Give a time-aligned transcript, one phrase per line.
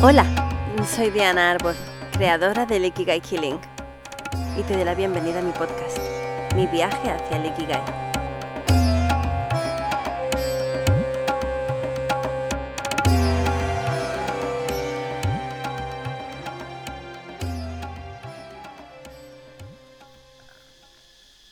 [0.00, 0.24] Hola,
[0.94, 1.74] soy Diana Arbor,
[2.12, 3.58] creadora del Ikigai Killing,
[4.56, 5.98] y te doy la bienvenida a mi podcast,
[6.54, 7.82] Mi viaje hacia el Ikigai.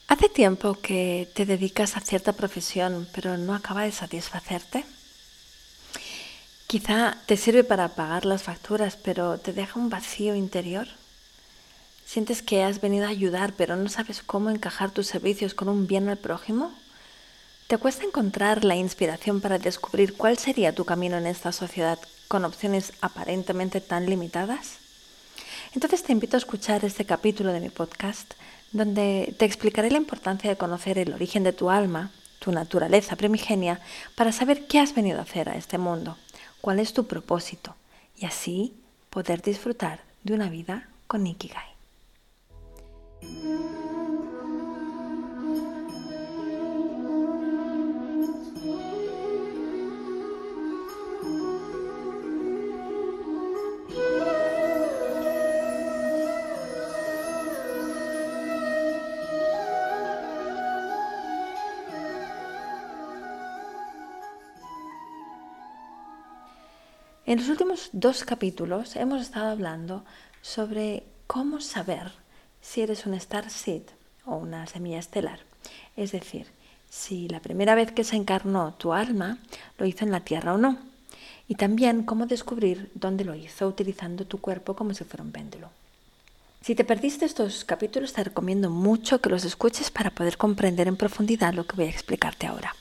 [0.06, 4.84] ¿Hace tiempo que te dedicas a cierta profesión pero no acaba de satisfacerte?
[6.66, 10.88] Quizá te sirve para pagar las facturas pero te deja un vacío interior.
[12.04, 15.86] ¿Sientes que has venido a ayudar pero no sabes cómo encajar tus servicios con un
[15.86, 16.72] bien al prójimo?
[17.68, 22.44] ¿Te cuesta encontrar la inspiración para descubrir cuál sería tu camino en esta sociedad con
[22.44, 24.78] opciones aparentemente tan limitadas?
[25.72, 28.34] Entonces te invito a escuchar este capítulo de mi podcast
[28.72, 32.10] donde te explicaré la importancia de conocer el origen de tu alma,
[32.40, 33.80] tu naturaleza primigenia,
[34.14, 36.16] para saber qué has venido a hacer a este mundo,
[36.66, 37.76] cuál es tu propósito,
[38.16, 38.74] y así
[39.08, 41.62] poder disfrutar de una vida con Ikigai.
[67.26, 70.04] En los últimos dos capítulos hemos estado hablando
[70.42, 72.12] sobre cómo saber
[72.60, 73.82] si eres un star seed
[74.24, 75.40] o una semilla estelar.
[75.96, 76.46] Es decir,
[76.88, 79.38] si la primera vez que se encarnó tu alma
[79.76, 80.78] lo hizo en la Tierra o no.
[81.48, 85.70] Y también cómo descubrir dónde lo hizo utilizando tu cuerpo como si fuera un péndulo.
[86.60, 90.96] Si te perdiste estos capítulos, te recomiendo mucho que los escuches para poder comprender en
[90.96, 92.72] profundidad lo que voy a explicarte ahora.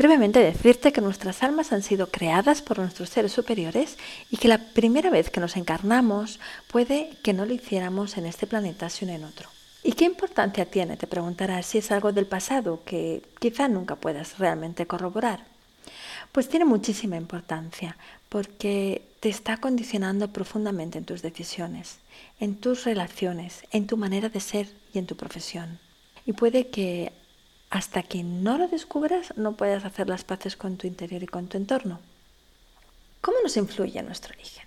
[0.00, 3.98] Brevemente decirte que nuestras almas han sido creadas por nuestros seres superiores
[4.30, 6.40] y que la primera vez que nos encarnamos
[6.72, 9.50] puede que no lo hiciéramos en este planeta sino en otro.
[9.84, 10.96] ¿Y qué importancia tiene?
[10.96, 15.44] Te preguntarás si es algo del pasado que quizá nunca puedas realmente corroborar.
[16.32, 17.98] Pues tiene muchísima importancia
[18.30, 21.98] porque te está condicionando profundamente en tus decisiones,
[22.38, 25.78] en tus relaciones, en tu manera de ser y en tu profesión.
[26.24, 27.12] Y puede que
[27.70, 31.46] hasta que no lo descubras, no puedes hacer las paces con tu interior y con
[31.46, 32.00] tu entorno.
[33.20, 34.64] ¿Cómo nos influye nuestro origen?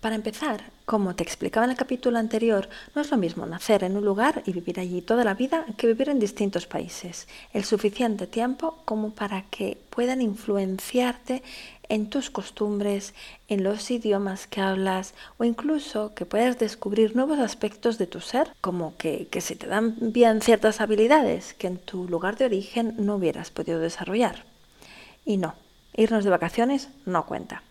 [0.00, 3.96] Para empezar, como te explicaba en el capítulo anterior, no es lo mismo nacer en
[3.96, 8.26] un lugar y vivir allí toda la vida que vivir en distintos países, el suficiente
[8.26, 11.44] tiempo como para que puedan influenciarte
[11.88, 13.14] en tus costumbres,
[13.48, 18.52] en los idiomas que hablas o incluso que puedas descubrir nuevos aspectos de tu ser,
[18.60, 22.94] como que, que se te dan bien ciertas habilidades que en tu lugar de origen
[22.98, 24.44] no hubieras podido desarrollar.
[25.24, 25.54] Y no,
[25.94, 27.62] irnos de vacaciones no cuenta.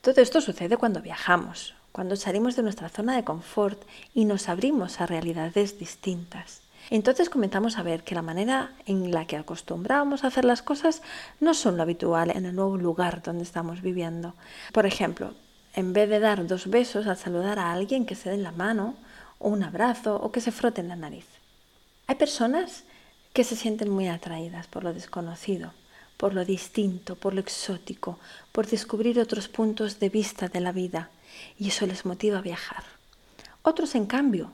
[0.00, 3.82] Todo esto sucede cuando viajamos, cuando salimos de nuestra zona de confort
[4.14, 6.62] y nos abrimos a realidades distintas.
[6.90, 11.02] Entonces comenzamos a ver que la manera en la que acostumbrábamos a hacer las cosas
[11.38, 14.34] no son lo habitual en el nuevo lugar donde estamos viviendo.
[14.72, 15.34] Por ejemplo,
[15.74, 18.96] en vez de dar dos besos al saludar a alguien que se den la mano,
[19.38, 21.26] o un abrazo, o que se froten la nariz.
[22.08, 22.82] Hay personas
[23.32, 25.72] que se sienten muy atraídas por lo desconocido,
[26.16, 28.18] por lo distinto, por lo exótico,
[28.50, 31.10] por descubrir otros puntos de vista de la vida,
[31.56, 32.82] y eso les motiva a viajar.
[33.62, 34.50] Otros, en cambio,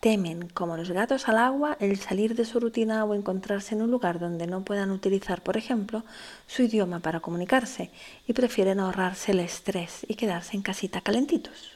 [0.00, 3.90] temen, como los gatos al agua, el salir de su rutina o encontrarse en un
[3.90, 6.04] lugar donde no puedan utilizar, por ejemplo,
[6.46, 7.90] su idioma para comunicarse
[8.26, 11.72] y prefieren ahorrarse el estrés y quedarse en casita calentitos.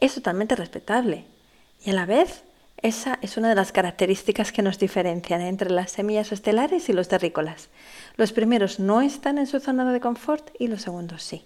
[0.00, 1.24] Es totalmente respetable
[1.84, 2.44] y a la vez
[2.80, 7.08] esa es una de las características que nos diferencian entre las semillas estelares y los
[7.08, 7.70] terrícolas.
[8.16, 11.44] Los primeros no están en su zona de confort y los segundos sí.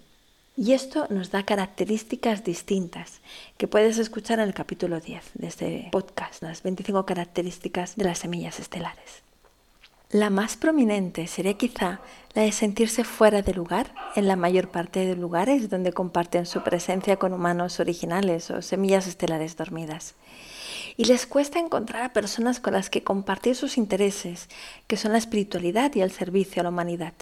[0.55, 3.21] Y esto nos da características distintas
[3.57, 8.19] que puedes escuchar en el capítulo 10 de este podcast, las 25 características de las
[8.19, 9.23] semillas estelares.
[10.11, 12.01] La más prominente sería quizá
[12.35, 16.63] la de sentirse fuera de lugar en la mayor parte de lugares donde comparten su
[16.63, 20.15] presencia con humanos originales o semillas estelares dormidas
[20.99, 24.51] y les cuesta encontrar a personas con las que compartir sus intereses,
[24.87, 27.15] que son la espiritualidad y el servicio a la humanidad.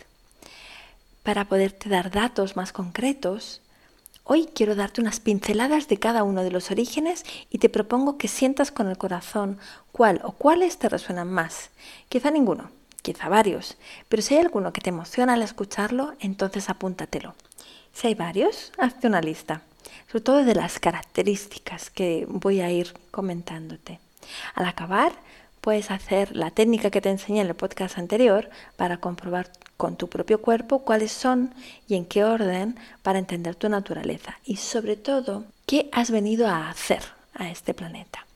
[1.22, 3.60] Para poderte dar datos más concretos,
[4.24, 8.28] hoy quiero darte unas pinceladas de cada uno de los orígenes y te propongo que
[8.28, 9.58] sientas con el corazón
[9.92, 11.70] cuál o cuáles te resuenan más.
[12.08, 12.70] Quizá ninguno,
[13.02, 13.76] quizá varios,
[14.08, 17.34] pero si hay alguno que te emociona al escucharlo, entonces apúntatelo.
[17.92, 19.62] Si hay varios, hazte una lista
[20.10, 24.00] sobre todo de las características que voy a ir comentándote.
[24.54, 25.12] Al acabar,
[25.60, 30.08] puedes hacer la técnica que te enseñé en el podcast anterior para comprobar con tu
[30.08, 31.54] propio cuerpo cuáles son
[31.88, 36.68] y en qué orden para entender tu naturaleza y sobre todo qué has venido a
[36.68, 37.02] hacer
[37.34, 38.26] a este planeta.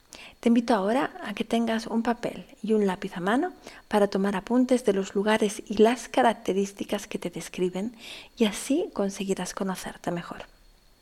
[0.41, 3.55] Te invito ahora a que tengas un papel y un lápiz a mano
[3.89, 7.97] para tomar apuntes de los lugares y las características que te describen
[8.37, 10.45] y así conseguirás conocerte mejor.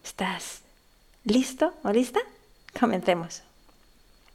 [0.05, 0.61] ¿Estás
[1.25, 2.21] listo o lista?
[2.79, 3.43] Comencemos.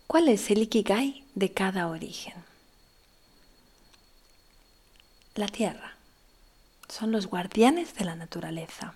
[0.07, 2.33] ¿Cuál es el ikigai de cada origen?
[5.35, 5.97] La tierra
[6.87, 8.93] son los guardianes de la naturaleza.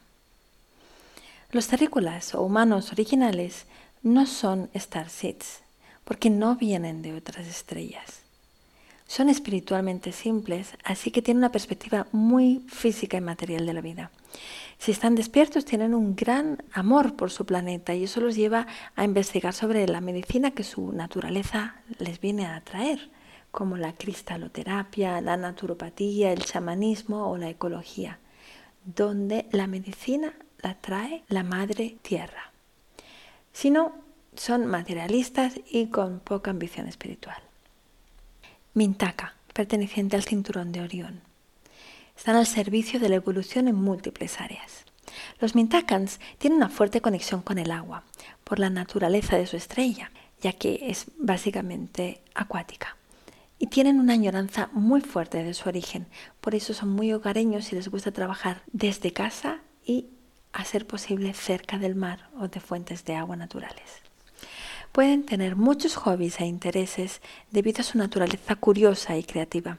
[1.51, 3.65] Los terrícolas o humanos originales
[4.01, 5.59] no son starseeds
[6.05, 8.21] porque no vienen de otras estrellas.
[9.11, 14.09] Son espiritualmente simples, así que tienen una perspectiva muy física y material de la vida.
[14.77, 19.03] Si están despiertos, tienen un gran amor por su planeta y eso los lleva a
[19.03, 23.09] investigar sobre la medicina que su naturaleza les viene a traer
[23.51, 28.17] como la cristaloterapia, la naturopatía, el chamanismo o la ecología,
[28.85, 32.53] donde la medicina la trae la madre tierra.
[33.51, 33.91] Si no,
[34.37, 37.50] son materialistas y con poca ambición espiritual.
[38.73, 41.21] Mintaka, perteneciente al cinturón de Orión.
[42.15, 44.85] Están al servicio de la evolución en múltiples áreas.
[45.39, 48.03] Los Mintakans tienen una fuerte conexión con el agua,
[48.43, 52.95] por la naturaleza de su estrella, ya que es básicamente acuática
[53.61, 56.07] y tienen una añoranza muy fuerte de su origen.
[56.39, 60.07] Por eso son muy hogareños y les gusta trabajar desde casa y,
[60.51, 64.01] a ser posible, cerca del mar o de fuentes de agua naturales.
[64.91, 69.77] Pueden tener muchos hobbies e intereses debido a su naturaleza curiosa y creativa.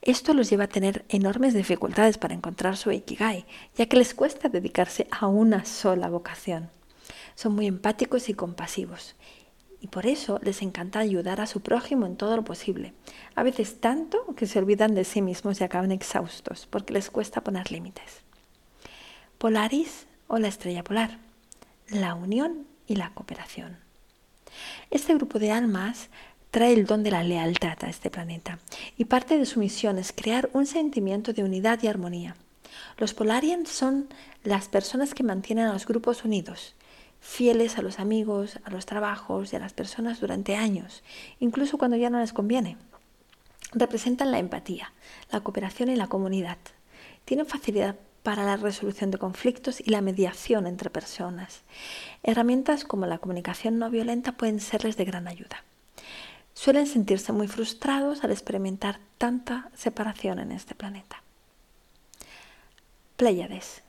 [0.00, 3.44] Esto los lleva a tener enormes dificultades para encontrar su ikigai,
[3.76, 6.70] ya que les cuesta dedicarse a una sola vocación.
[7.34, 9.16] Son muy empáticos y compasivos
[9.80, 12.94] y por eso les encanta ayudar a su prójimo en todo lo posible.
[13.34, 17.42] A veces tanto que se olvidan de sí mismos y acaban exhaustos porque les cuesta
[17.42, 18.22] poner límites.
[19.36, 21.18] Polaris o la estrella polar,
[21.88, 23.87] la unión y la cooperación.
[24.90, 26.08] Este grupo de almas
[26.50, 28.58] trae el don de la lealtad a este planeta
[28.96, 32.36] y parte de su misión es crear un sentimiento de unidad y armonía.
[32.96, 34.08] Los Polarians son
[34.44, 36.74] las personas que mantienen a los grupos unidos
[37.20, 41.02] fieles a los amigos, a los trabajos y a las personas durante años,
[41.40, 42.76] incluso cuando ya no les conviene.
[43.72, 44.92] Representan la empatía,
[45.30, 46.58] la cooperación y la comunidad.
[47.24, 47.96] Tienen facilidad
[48.28, 51.62] para la resolución de conflictos y la mediación entre personas.
[52.22, 55.64] Herramientas como la comunicación no violenta pueden serles de gran ayuda.
[56.52, 61.22] Suelen sentirse muy frustrados al experimentar tanta separación en este planeta.
[63.16, 63.80] Pléyades.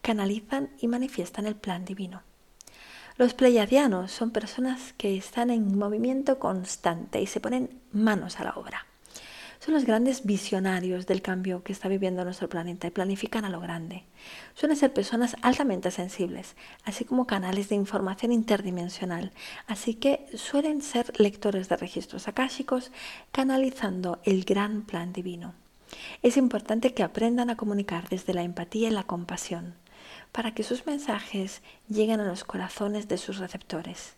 [0.00, 2.22] Canalizan y manifiestan el plan divino.
[3.18, 8.52] Los pleiadianos son personas que están en movimiento constante y se ponen manos a la
[8.52, 8.86] obra.
[9.64, 13.60] Son los grandes visionarios del cambio que está viviendo nuestro planeta y planifican a lo
[13.60, 14.04] grande.
[14.52, 19.32] Suelen ser personas altamente sensibles, así como canales de información interdimensional,
[19.66, 22.92] así que suelen ser lectores de registros akáshicos
[23.32, 25.54] canalizando el gran plan divino.
[26.22, 29.76] Es importante que aprendan a comunicar desde la empatía y la compasión
[30.30, 34.12] para que sus mensajes lleguen a los corazones de sus receptores.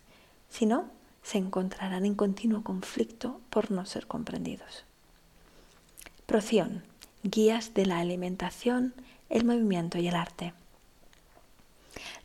[0.49, 0.89] Si no,
[1.23, 4.83] se encontrarán en continuo conflicto por no ser comprendidos.
[6.27, 6.83] Proción,
[7.23, 8.93] guías de la alimentación,
[9.29, 10.53] el movimiento y el arte.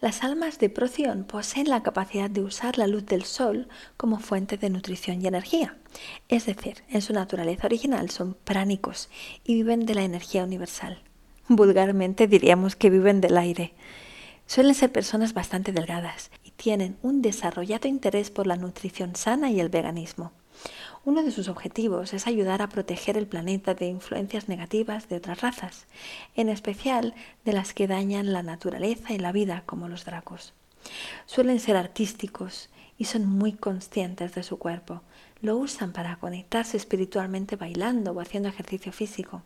[0.03, 4.59] Las almas de Proción poseen la capacidad de usar la luz del sol como fuente
[4.59, 5.79] de nutrición y energía.
[6.29, 9.09] Es decir, en su naturaleza original son pránicos
[9.45, 11.01] y viven de la energía universal
[11.57, 13.73] vulgarmente diríamos que viven del aire.
[14.47, 19.61] Suelen ser personas bastante delgadas y tienen un desarrollado interés por la nutrición sana y
[19.61, 20.33] el veganismo.
[21.05, 25.41] Uno de sus objetivos es ayudar a proteger el planeta de influencias negativas de otras
[25.41, 25.87] razas,
[26.37, 30.53] en especial de las que dañan la naturaleza y la vida, como los dracos.
[31.27, 35.03] Suelen ser artísticos y son muy conscientes de su cuerpo.
[35.41, 39.43] Lo usan para conectarse espiritualmente bailando o haciendo ejercicio físico.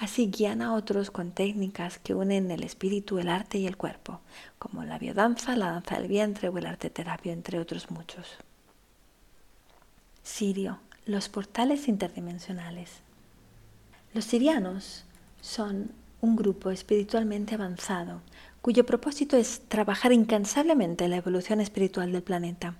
[0.00, 4.20] Así guían a otros con técnicas que unen el espíritu, el arte y el cuerpo,
[4.58, 8.26] como la biodanza, la danza del vientre o el arte terapia, entre otros muchos.
[10.24, 12.90] Sirio, los portales interdimensionales.
[14.14, 15.04] Los sirianos
[15.40, 18.20] son un grupo espiritualmente avanzado
[18.62, 22.76] cuyo propósito es trabajar incansablemente en la evolución espiritual del planeta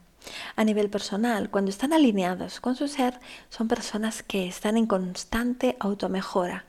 [0.57, 3.19] a nivel personal, cuando están alineados con su ser,
[3.49, 6.65] son personas que están en constante automejora,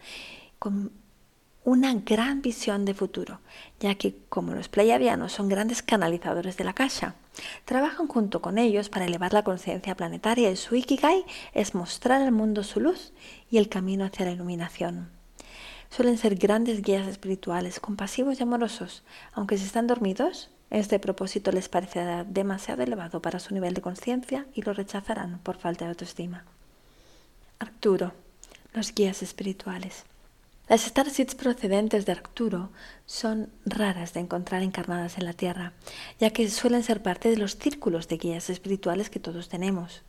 [0.59, 0.91] con
[1.69, 3.41] una gran visión de futuro,
[3.79, 7.13] ya que como los pleiadianos son grandes canalizadores de la caja,
[7.65, 12.31] trabajan junto con ellos para elevar la conciencia planetaria y su ikigai es mostrar al
[12.31, 13.13] mundo su luz
[13.51, 15.11] y el camino hacia la iluminación.
[15.91, 21.69] Suelen ser grandes guías espirituales, compasivos y amorosos, aunque si están dormidos, este propósito les
[21.69, 26.45] parecerá demasiado elevado para su nivel de conciencia y lo rechazarán por falta de autoestima.
[27.59, 28.13] Arcturo,
[28.73, 30.05] los guías espirituales.
[30.69, 32.69] Las Starseeds procedentes de Arcturo
[33.07, 35.73] son raras de encontrar encarnadas en la Tierra,
[36.19, 40.03] ya que suelen ser parte de los círculos de guías espirituales que todos tenemos.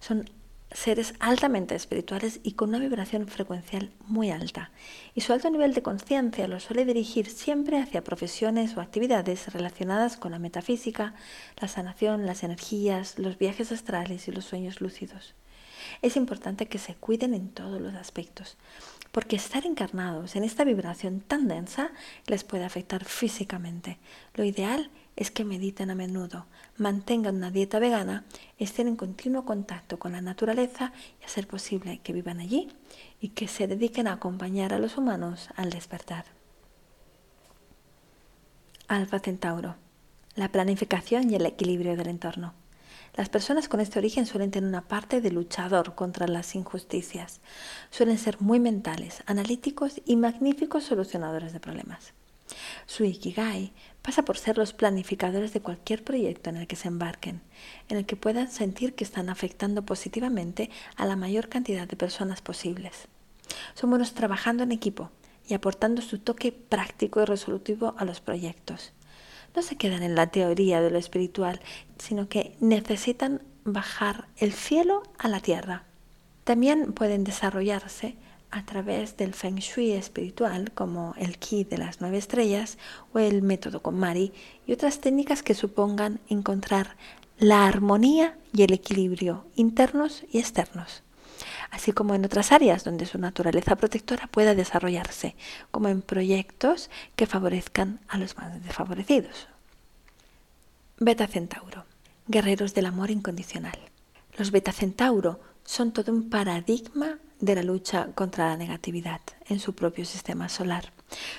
[0.00, 0.30] Son
[0.72, 4.70] seres altamente espirituales y con una vibración frecuencial muy alta,
[5.14, 10.16] y su alto nivel de conciencia los suele dirigir siempre hacia profesiones o actividades relacionadas
[10.16, 11.12] con la metafísica,
[11.60, 15.34] la sanación, las energías, los viajes astrales y los sueños lúcidos.
[16.02, 18.56] Es importante que se cuiden en todos los aspectos,
[19.12, 21.90] porque estar encarnados en esta vibración tan densa
[22.26, 23.98] les puede afectar físicamente.
[24.34, 26.46] Lo ideal es que mediten a menudo,
[26.76, 28.24] mantengan una dieta vegana,
[28.58, 32.68] estén en continuo contacto con la naturaleza y a ser posible que vivan allí
[33.20, 36.24] y que se dediquen a acompañar a los humanos al despertar.
[38.86, 39.74] Alfa Centauro.
[40.34, 42.54] La planificación y el equilibrio del entorno.
[43.18, 47.40] Las personas con este origen suelen tener una parte de luchador contra las injusticias.
[47.90, 52.12] Suelen ser muy mentales, analíticos y magníficos solucionadores de problemas.
[52.86, 53.72] Su Ikigai
[54.02, 57.40] pasa por ser los planificadores de cualquier proyecto en el que se embarquen,
[57.88, 62.40] en el que puedan sentir que están afectando positivamente a la mayor cantidad de personas
[62.40, 63.08] posibles.
[63.74, 65.10] Son buenos trabajando en equipo
[65.48, 68.92] y aportando su toque práctico y resolutivo a los proyectos.
[69.54, 71.60] No se quedan en la teoría de lo espiritual,
[71.98, 75.84] sino que necesitan bajar el cielo a la tierra.
[76.44, 78.16] También pueden desarrollarse
[78.50, 82.78] a través del feng shui espiritual como el ki de las nueve estrellas
[83.12, 84.32] o el método con Mari
[84.66, 86.96] y otras técnicas que supongan encontrar
[87.38, 91.02] la armonía y el equilibrio internos y externos,
[91.70, 95.36] así como en otras áreas donde su naturaleza protectora pueda desarrollarse,
[95.70, 99.48] como en proyectos que favorezcan a los más desfavorecidos.
[100.98, 101.84] Beta Centauro,
[102.26, 103.78] guerreros del amor incondicional.
[104.36, 109.74] Los Beta Centauro son todo un paradigma de la lucha contra la negatividad en su
[109.74, 110.92] propio sistema solar.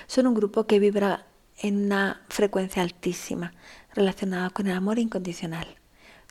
[0.06, 1.26] Son un grupo que vibra
[1.58, 3.52] en una frecuencia altísima
[3.94, 5.66] relacionada con el amor incondicional.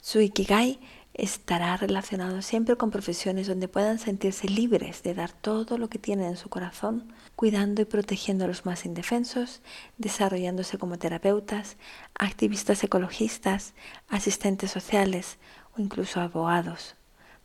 [0.01, 0.79] Su Ikigai
[1.13, 6.27] estará relacionado siempre con profesiones donde puedan sentirse libres de dar todo lo que tienen
[6.27, 9.61] en su corazón, cuidando y protegiendo a los más indefensos,
[9.97, 11.77] desarrollándose como terapeutas,
[12.15, 13.73] activistas ecologistas,
[14.07, 15.37] asistentes sociales
[15.75, 16.95] o incluso abogados,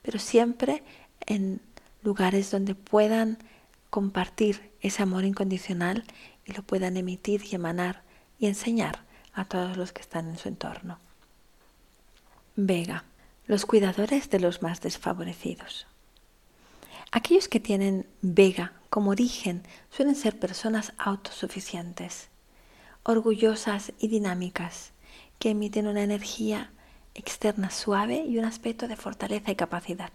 [0.02, 0.82] pero siempre
[1.26, 1.60] en
[2.02, 3.38] lugares donde puedan
[3.90, 6.04] compartir ese amor incondicional
[6.44, 8.02] y lo puedan emitir y emanar
[8.38, 10.98] y enseñar a todos los que están en su entorno.
[12.56, 13.04] Vega,
[13.46, 15.86] los cuidadores de los más desfavorecidos.
[17.12, 22.28] Aquellos que tienen Vega como origen suelen ser personas autosuficientes,
[23.02, 24.92] orgullosas y dinámicas,
[25.38, 26.70] que emiten una energía
[27.14, 30.12] externa suave y un aspecto de fortaleza y capacidad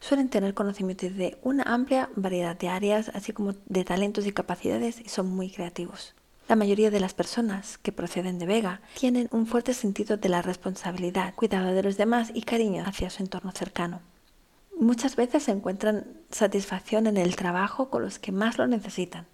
[0.00, 5.00] suelen tener conocimiento de una amplia variedad de áreas, así como de talentos y capacidades,
[5.00, 6.14] y son muy creativos.
[6.46, 10.42] La mayoría de las personas que proceden de Vega tienen un fuerte sentido de la
[10.42, 14.00] responsabilidad, cuidado de los demás y cariño hacia su entorno cercano.
[14.78, 19.26] Muchas veces encuentran satisfacción en el trabajo con los que más lo necesitan,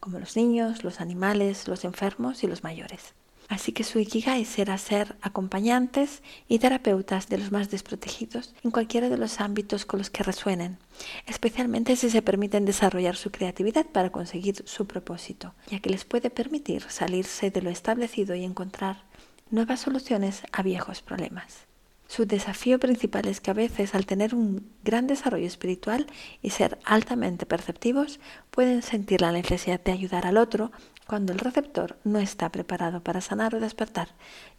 [0.00, 3.12] como los niños, los animales, los enfermos y los mayores.
[3.48, 9.08] Así que su Ikigai será ser acompañantes y terapeutas de los más desprotegidos en cualquiera
[9.08, 10.78] de los ámbitos con los que resuenen,
[11.26, 16.30] especialmente si se permiten desarrollar su creatividad para conseguir su propósito, ya que les puede
[16.30, 19.04] permitir salirse de lo establecido y encontrar
[19.50, 21.66] nuevas soluciones a viejos problemas.
[22.06, 26.06] Su desafío principal es que a veces al tener un gran desarrollo espiritual
[26.42, 28.20] y ser altamente perceptivos,
[28.50, 30.70] pueden sentir la necesidad de ayudar al otro
[31.06, 34.08] cuando el receptor no está preparado para sanar o despertar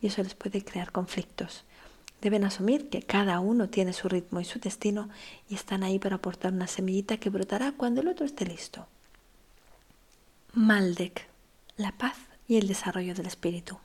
[0.01, 1.63] y eso les puede crear conflictos.
[2.21, 5.09] Deben asumir que cada uno tiene su ritmo y su destino
[5.49, 8.87] y están ahí para aportar una semillita que brotará cuando el otro esté listo.
[10.53, 11.27] Maldek,
[11.77, 12.15] la paz
[12.47, 13.77] y el desarrollo del espíritu.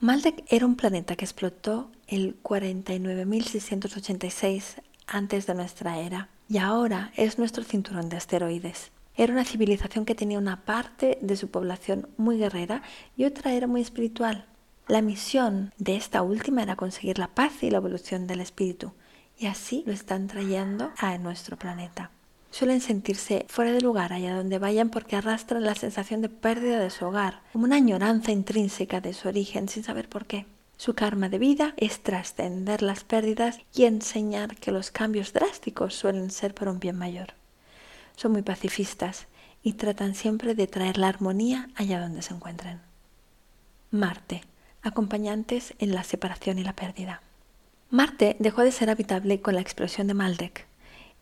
[0.00, 7.38] Maldek era un planeta que explotó el 49.686 antes de nuestra era y ahora es
[7.38, 8.92] nuestro cinturón de asteroides.
[9.16, 12.82] Era una civilización que tenía una parte de su población muy guerrera
[13.16, 14.44] y otra era muy espiritual.
[14.88, 18.92] La misión de esta última era conseguir la paz y la evolución del espíritu,
[19.38, 22.10] y así lo están trayendo a nuestro planeta.
[22.50, 26.90] suelen sentirse fuera de lugar allá donde vayan porque arrastran la sensación de pérdida de
[26.90, 30.46] su hogar, como una añoranza intrínseca de su origen sin saber por qué.
[30.78, 36.30] Su karma de vida es trascender las pérdidas y enseñar que los cambios drásticos suelen
[36.30, 37.34] ser por un bien mayor.
[38.16, 39.26] Son muy pacifistas
[39.62, 42.80] y tratan siempre de traer la armonía allá donde se encuentren.
[43.90, 44.42] Marte,
[44.82, 47.22] acompañantes en la separación y la pérdida.
[47.90, 50.66] Marte dejó de ser habitable con la explosión de Maldek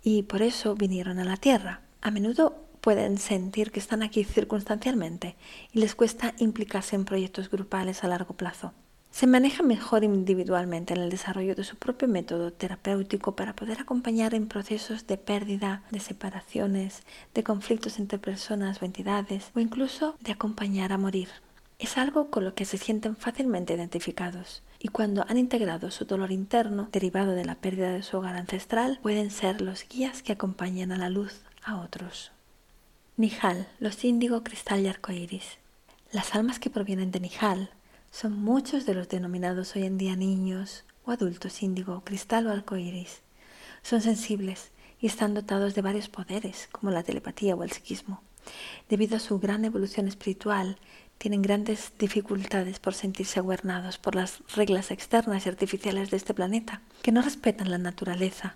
[0.03, 1.81] y por eso vinieron a la Tierra.
[2.01, 5.37] A menudo pueden sentir que están aquí circunstancialmente
[5.73, 8.73] y les cuesta implicarse en proyectos grupales a largo plazo.
[9.15, 14.35] Se maneja mejor individualmente en el desarrollo de su propio método terapéutico para poder acompañar
[14.35, 20.33] en procesos de pérdida, de separaciones, de conflictos entre personas o entidades o incluso de
[20.33, 21.29] acompañar a morir.
[21.79, 26.33] Es algo con lo que se sienten fácilmente identificados y cuando han integrado su dolor
[26.33, 30.91] interno derivado de la pérdida de su hogar ancestral pueden ser los guías que acompañan
[30.91, 32.33] a la luz a otros.
[33.17, 35.59] Nihal, los índigo, cristal y arcoíris.
[36.11, 37.71] Las almas que provienen de Nihal
[38.15, 43.23] son muchos de los denominados hoy en día niños o adultos índigo, cristal o arcoíris.
[43.83, 48.23] Son sensibles y están dotados de varios poderes, como la telepatía o el psiquismo.
[48.89, 50.79] Debido a su gran evolución espiritual,
[51.19, 56.83] tienen grandes dificultades por sentirse gobernados por las reglas externas y artificiales de este planeta,
[57.03, 58.55] que no respetan la naturaleza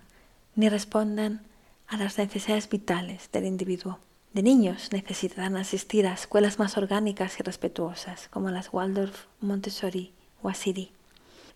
[0.55, 1.41] ni responden
[1.87, 3.99] a las necesidades vitales del individuo.
[4.33, 10.49] De niños necesitan asistir a escuelas más orgánicas y respetuosas, como las Waldorf, Montessori o
[10.49, 10.91] Asiri.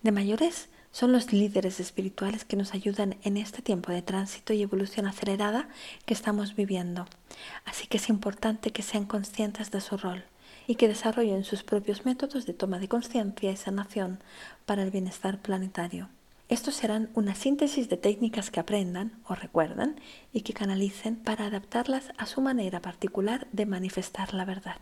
[0.01, 4.63] De mayores son los líderes espirituales que nos ayudan en este tiempo de tránsito y
[4.63, 5.69] evolución acelerada
[6.07, 7.05] que estamos viviendo.
[7.63, 10.23] Así que es importante que sean conscientes de su rol
[10.65, 14.19] y que desarrollen sus propios métodos de toma de conciencia y sanación
[14.65, 16.09] para el bienestar planetario.
[16.53, 19.99] Estos serán una síntesis de técnicas que aprendan o recuerdan
[20.31, 24.77] y que canalicen para adaptarlas a su manera particular de manifestar la verdad.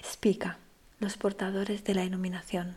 [0.00, 0.58] Spica,
[1.00, 2.76] los portadores de la iluminación.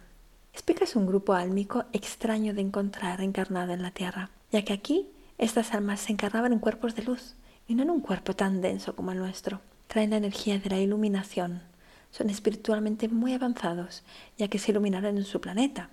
[0.58, 5.12] Spica es un grupo álmico extraño de encontrar encarnado en la Tierra, ya que aquí
[5.38, 7.36] estas almas se encarnaban en cuerpos de luz
[7.68, 9.62] y no en un cuerpo tan denso como el nuestro.
[9.86, 11.62] Traen la energía de la iluminación,
[12.10, 14.02] son espiritualmente muy avanzados,
[14.36, 15.92] ya que se iluminaron en su planeta.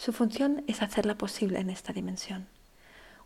[0.00, 2.46] Su función es hacerla posible en esta dimensión.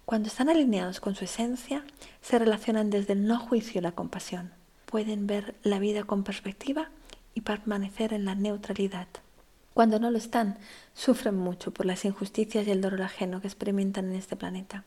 [0.05, 1.85] Cuando están alineados con su esencia,
[2.21, 4.51] se relacionan desde el no juicio y la compasión.
[4.85, 6.91] Pueden ver la vida con perspectiva
[7.33, 9.07] y permanecer en la neutralidad.
[9.73, 10.59] Cuando no lo están,
[10.95, 14.83] sufren mucho por las injusticias y el dolor ajeno que experimentan en este planeta.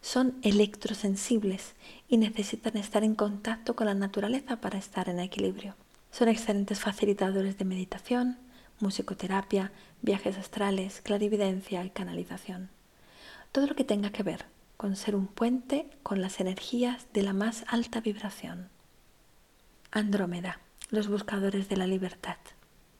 [0.00, 1.74] Son electrosensibles
[2.08, 5.74] y necesitan estar en contacto con la naturaleza para estar en equilibrio.
[6.12, 8.38] Son excelentes facilitadores de meditación,
[8.80, 12.70] musicoterapia, viajes astrales, clarividencia y canalización.
[13.52, 17.34] Todo lo que tenga que ver con ser un puente con las energías de la
[17.34, 18.68] más alta vibración.
[19.90, 22.38] Andrómeda, los buscadores de la libertad.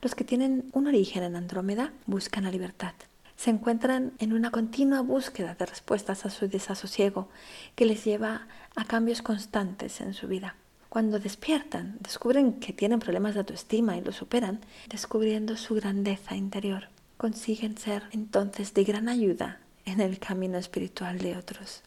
[0.02, 2.94] Los que tienen un origen en Andrómeda buscan la libertad.
[3.36, 7.28] Se encuentran en una continua búsqueda de respuestas a su desasosiego
[7.74, 10.56] que les lleva a cambios constantes en su vida.
[10.90, 16.88] Cuando despiertan, descubren que tienen problemas de autoestima y lo superan, descubriendo su grandeza interior.
[17.16, 21.82] Consiguen ser entonces de gran ayuda en el camino espiritual de otros.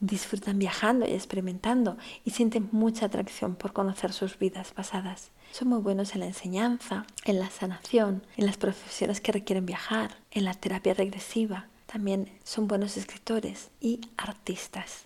[0.00, 5.32] Disfrutan viajando y experimentando y sienten mucha atracción por conocer sus vidas pasadas.
[5.52, 10.16] Son muy buenos en la enseñanza, en la sanación, en las profesiones que requieren viajar,
[10.30, 11.66] en la terapia regresiva.
[11.84, 15.04] También son buenos escritores y artistas.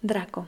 [0.00, 0.46] Draco,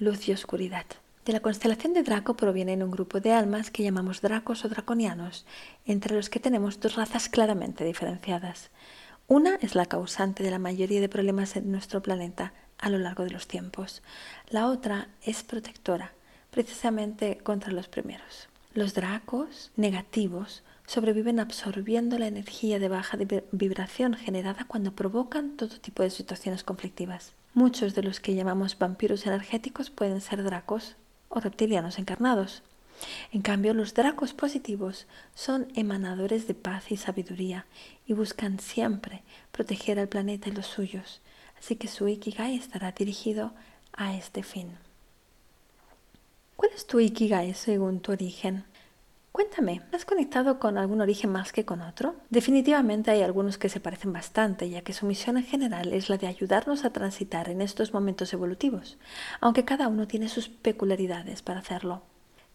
[0.00, 0.86] luz y oscuridad.
[1.24, 5.46] De la constelación de Draco provienen un grupo de almas que llamamos dracos o draconianos,
[5.86, 8.70] entre los que tenemos dos razas claramente diferenciadas.
[9.26, 13.24] Una es la causante de la mayoría de problemas en nuestro planeta a lo largo
[13.24, 14.02] de los tiempos.
[14.50, 16.12] La otra es protectora,
[16.50, 18.50] precisamente contra los primeros.
[18.74, 23.16] Los dracos negativos sobreviven absorbiendo la energía de baja
[23.50, 27.32] vibración generada cuando provocan todo tipo de situaciones conflictivas.
[27.54, 30.96] Muchos de los que llamamos vampiros energéticos pueden ser dracos
[31.34, 32.62] o reptilianos encarnados.
[33.32, 37.66] En cambio, los dracos positivos son emanadores de paz y sabiduría
[38.06, 41.20] y buscan siempre proteger al planeta y los suyos,
[41.58, 43.52] así que su Ikigai estará dirigido
[43.92, 44.78] a este fin.
[46.56, 48.64] ¿Cuál es tu Ikigai según tu origen?
[49.34, 52.14] Cuéntame, ¿has conectado con algún origen más que con otro?
[52.30, 56.18] Definitivamente hay algunos que se parecen bastante, ya que su misión en general es la
[56.18, 58.96] de ayudarnos a transitar en estos momentos evolutivos,
[59.40, 62.02] aunque cada uno tiene sus peculiaridades para hacerlo.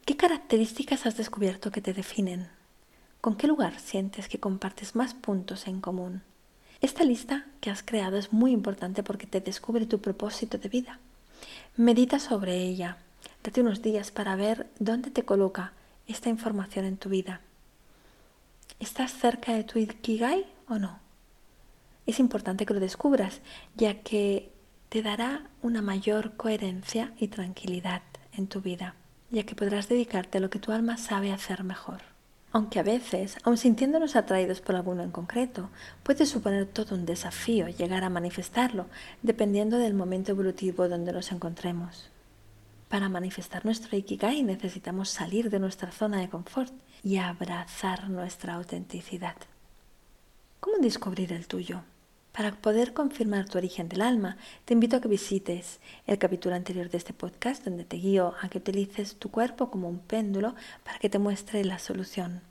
[0.05, 2.47] ¿Qué características has descubierto que te definen?
[3.19, 6.21] ¿Con qué lugar sientes que compartes más puntos en común?
[6.79, 10.99] Esta lista que has creado es muy importante porque te descubre tu propósito de vida.
[11.75, 12.99] Medita sobre ella.
[13.43, 15.73] Date unos días para ver dónde te coloca
[16.09, 17.41] esta información en tu vida.
[18.79, 20.99] ¿Estás cerca de tu Ikigai o no?
[22.05, 23.41] Es importante que lo descubras,
[23.75, 24.51] ya que
[24.89, 28.01] te dará una mayor coherencia y tranquilidad
[28.33, 28.95] en tu vida,
[29.29, 32.01] ya que podrás dedicarte a lo que tu alma sabe hacer mejor.
[32.51, 35.69] Aunque a veces, aun sintiéndonos atraídos por alguno en concreto,
[36.01, 38.87] puede suponer todo un desafío llegar a manifestarlo,
[39.21, 42.09] dependiendo del momento evolutivo donde nos encontremos.
[42.89, 46.73] Para manifestar nuestro Ikigai necesitamos salir de nuestra zona de confort
[47.03, 49.35] y abrazar nuestra autenticidad.
[50.59, 51.83] ¿Cómo descubrir el tuyo?
[52.31, 56.89] Para poder confirmar tu origen del alma, te invito a que visites el capítulo anterior
[56.89, 60.97] de este podcast donde te guío a que utilices tu cuerpo como un péndulo para
[60.97, 62.41] que te muestre la solución.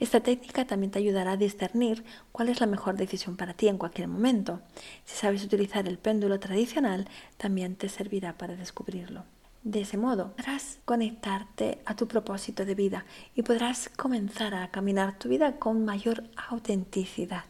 [0.00, 2.02] Esta técnica también te ayudará a discernir
[2.32, 4.62] cuál es la mejor decisión para ti en cualquier momento.
[5.04, 9.22] Si sabes utilizar el péndulo tradicional, también te servirá para descubrirlo.
[9.62, 15.18] De ese modo podrás conectarte a tu propósito de vida y podrás comenzar a caminar
[15.18, 17.44] tu vida con mayor autenticidad.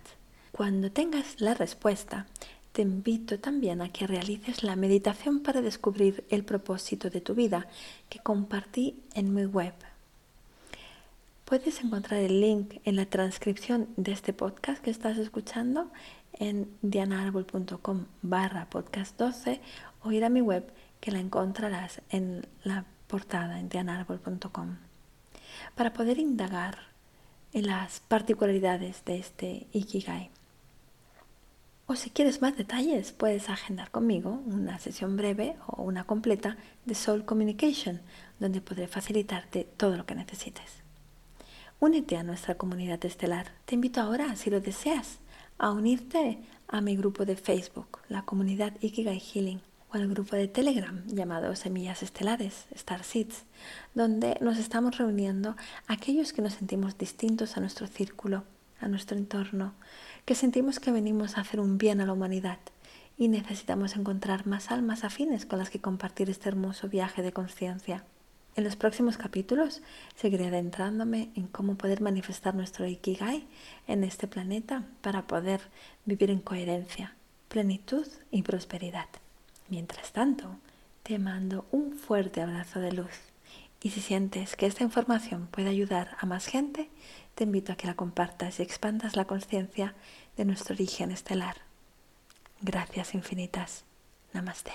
[0.51, 2.27] Cuando tengas la respuesta,
[2.73, 7.69] te invito también a que realices la meditación para descubrir el propósito de tu vida
[8.09, 9.75] que compartí en mi web.
[11.45, 15.91] Puedes encontrar el link en la transcripción de este podcast que estás escuchando
[16.33, 19.61] en dianaarbol.com barra podcast 12
[20.03, 24.77] o ir a mi web que la encontrarás en la portada en dianaarbol.com
[25.75, 26.79] para poder indagar
[27.53, 30.31] en las particularidades de este Ikigai.
[31.87, 36.95] O si quieres más detalles, puedes agendar conmigo una sesión breve o una completa de
[36.95, 38.01] Soul Communication,
[38.39, 40.85] donde podré facilitarte todo lo que necesites.
[41.81, 43.49] Únete a nuestra comunidad estelar.
[43.65, 45.19] Te invito ahora, si lo deseas,
[45.59, 49.61] a unirte a mi grupo de Facebook, la comunidad Ikigai Healing,
[49.93, 53.45] o al grupo de Telegram llamado Semillas Estelares, Star Seeds,
[53.95, 58.45] donde nos estamos reuniendo aquellos que nos sentimos distintos a nuestro círculo,
[58.81, 59.75] a nuestro entorno,
[60.25, 62.59] que sentimos que venimos a hacer un bien a la humanidad
[63.19, 68.05] y necesitamos encontrar más almas afines con las que compartir este hermoso viaje de conciencia.
[68.57, 69.83] En los próximos capítulos
[70.17, 73.47] seguiré adentrándome en cómo poder manifestar nuestro Ikigai
[73.87, 75.61] en este planeta para poder
[76.05, 77.15] vivir en coherencia,
[77.49, 79.07] plenitud y prosperidad.
[79.71, 80.57] Mientras tanto,
[81.05, 83.31] te mando un fuerte abrazo de luz
[83.83, 86.91] y si sientes que esta información puede ayudar a más gente,
[87.37, 89.95] te invito a que la compartas y expandas la conciencia
[90.37, 91.57] de nuestro origen estelar.
[92.61, 93.85] Gracias infinitas.
[94.33, 94.73] Namaste.